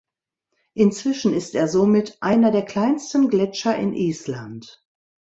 Inzwischen 0.73 1.31
ist 1.31 1.53
er 1.53 1.67
somit 1.67 2.17
einer 2.21 2.49
der 2.49 2.65
kleinsten 2.65 3.29
Gletscher 3.29 3.75
in 3.77 3.93
Island. 3.93 4.83